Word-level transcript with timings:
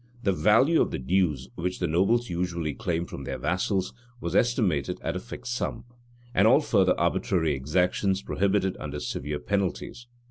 The 0.23 0.31
value 0.33 0.81
of 0.81 0.89
the 0.89 0.97
dues 0.97 1.47
which 1.53 1.77
the 1.77 1.85
nobles 1.85 2.27
usually 2.27 2.73
claimed 2.73 3.07
from 3.07 3.23
their 3.23 3.37
vassals, 3.37 3.93
was 4.19 4.35
estimated 4.35 4.99
at 5.03 5.15
a 5.15 5.19
fixed 5.19 5.53
sum, 5.53 5.85
and 6.33 6.47
all 6.47 6.59
further 6.61 6.99
arbitrary 6.99 7.53
exactions 7.53 8.23
prohibited 8.23 8.75
under 8.79 8.99
severe 8.99 9.37
penalties. 9.37 10.07